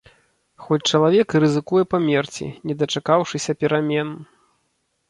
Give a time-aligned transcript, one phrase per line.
[0.63, 4.09] Хоць чалавек і рызыкуе памерці, не дачакаўшыся перамен.